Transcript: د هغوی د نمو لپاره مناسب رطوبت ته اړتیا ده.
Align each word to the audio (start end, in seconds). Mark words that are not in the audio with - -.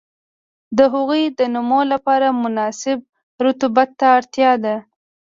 د 0.77 0.79
هغوی 0.93 1.23
د 1.39 1.41
نمو 1.55 1.81
لپاره 1.93 2.27
مناسب 2.43 2.99
رطوبت 3.45 3.89
ته 3.99 4.05
اړتیا 4.17 4.51
ده. 4.63 4.75